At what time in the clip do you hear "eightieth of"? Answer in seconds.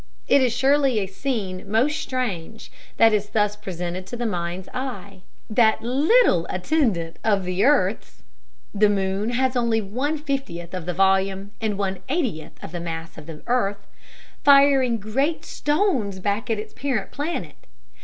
12.09-12.71